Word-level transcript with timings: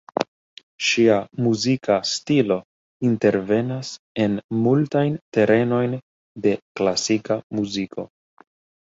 Ŝia 0.85 1.17
muzika 1.47 1.97
stilo 2.13 2.57
intervenas 3.11 3.93
en 4.27 4.41
multajn 4.65 5.23
terenojn 5.39 5.97
de 6.49 6.59
klasika 6.81 7.43
muziko. 7.59 8.13